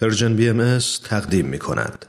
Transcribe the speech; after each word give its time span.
پرژن 0.00 0.36
بی 0.36 0.48
ام 0.48 0.78
تقدیم 1.04 1.46
می 1.46 1.58
کند. 1.58 2.06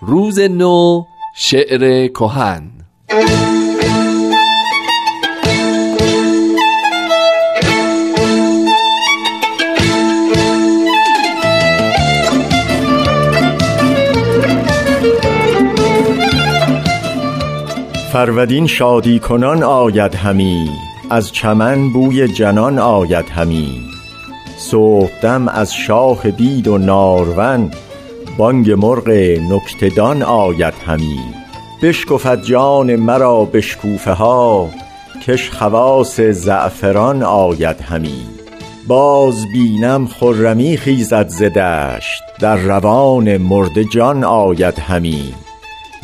روز 0.00 0.38
نو 0.38 1.04
شعر 1.36 2.08
کهن 2.08 2.70
فرودین 18.12 18.66
شادی 18.66 19.18
کنان 19.18 19.62
آید 19.62 20.14
همی 20.14 20.91
از 21.12 21.32
چمن 21.32 21.88
بوی 21.88 22.28
جنان 22.28 22.78
آید 22.78 23.28
همی. 23.28 23.80
صبحدم 24.58 25.48
از 25.48 25.74
شاخ 25.74 26.26
بید 26.26 26.68
و 26.68 26.78
نارون 26.78 27.70
بانگ 28.38 28.70
مرغ 28.70 29.08
نکته 29.50 29.88
دان 29.88 30.22
آید 30.22 30.74
همی. 30.86 31.20
بشکفد 31.82 32.42
جان 32.42 32.96
مرا 32.96 33.44
بشکوفه 33.44 34.12
ها 34.12 34.68
کش 35.26 35.50
خواص 35.50 36.20
زعفران 36.20 37.22
آید 37.22 37.80
همی. 37.80 38.26
باز 38.88 39.46
بینم 39.52 40.06
خرمی 40.06 40.76
خیزد 40.76 41.28
ز 41.28 41.42
دشت 41.42 42.22
در 42.40 42.56
روان 42.56 43.36
مرده 43.36 43.84
جان 43.84 44.24
آید 44.24 44.78
همی. 44.78 45.34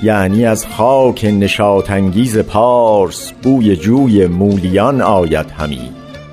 یعنی 0.02 0.44
از 0.44 0.66
خاک 0.66 1.24
نشاط 1.24 1.90
انگیز 1.90 2.38
پارس 2.38 3.32
بوی 3.42 3.76
جوی 3.76 4.26
مولیان 4.26 5.02
آید 5.02 5.46
همی. 5.50 5.90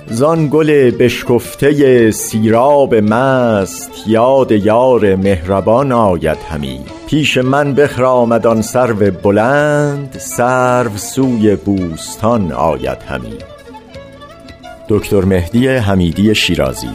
زان 0.10 0.48
گل 0.48 0.91
بشکفته 0.91 2.12
سیراب 2.12 2.96
مست 2.96 3.91
یاد 4.08 4.52
یار 4.52 5.16
مهربان 5.16 5.91
آید 5.91 6.38
همی. 6.49 6.80
پیش 7.08 7.38
من 7.38 7.74
بخرامد 7.74 8.48
آن 8.48 8.62
سرو 8.62 9.12
بلند 9.12 10.16
سرو 10.20 10.98
سوی 10.98 11.55
بوستان 11.55 12.52
آید 12.52 12.98
همی. 13.08 13.38
دکتر 14.90 15.21
مهدی 15.21 15.68
حمیدی 15.68 16.36
شیرازی 16.36 16.90